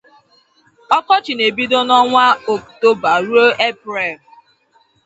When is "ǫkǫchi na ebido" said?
0.97-1.79